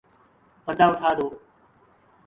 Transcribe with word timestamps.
پردہ 0.67 0.85
اٹھادو 0.91 1.27